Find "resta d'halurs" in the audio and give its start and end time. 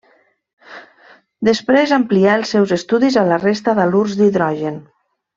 3.47-4.15